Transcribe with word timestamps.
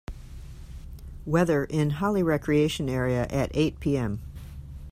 weather 1.27 1.63
in 1.65 1.91
Holly 1.91 2.23
Recreation 2.23 2.89
Area 2.89 3.27
at 3.29 3.51
eight 3.53 3.79
P.m 3.79 4.19